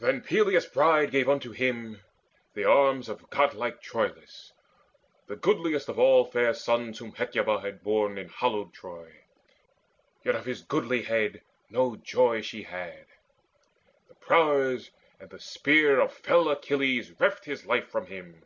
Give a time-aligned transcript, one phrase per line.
[0.00, 2.00] Then Peleus' bride gave unto him
[2.54, 4.54] the arms Of godlike Troilus,
[5.26, 9.16] the goodliest Of all fair sons whom Hecuba had borne In hallowed Troy;
[10.24, 13.04] yet of his goodlihead No joy she had;
[14.08, 14.88] the prowess
[15.20, 18.44] and the spear Of fell Achilles reft his life from him.